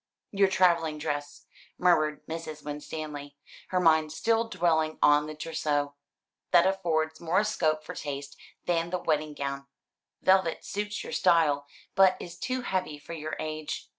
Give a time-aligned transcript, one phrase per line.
[0.31, 1.45] "Your travelling dress,"
[1.77, 2.65] murmured Mrs.
[2.65, 5.93] Winstanley, her mind still dwelling on the trousseau;
[6.49, 8.35] "that affords more scope for taste
[8.65, 9.67] than the wedding gown.
[10.23, 13.89] Velvet suits your style, but is too heavy for your age.